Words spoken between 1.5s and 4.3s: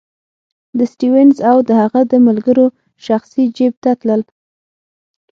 د هغه د ملګرو شخصي جېب ته تلل.